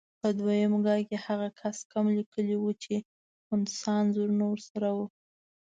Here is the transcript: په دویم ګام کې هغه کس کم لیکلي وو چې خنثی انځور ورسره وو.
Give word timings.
په 0.19 0.27
دویم 0.39 0.73
ګام 0.85 1.01
کې 1.07 1.17
هغه 1.25 1.47
کس 1.59 1.77
کم 1.91 2.05
لیکلي 2.17 2.55
وو 2.59 2.71
چې 2.83 2.95
خنثی 3.45 3.85
انځور 3.97 4.29
ورسره 4.49 4.87
وو. 4.95 5.05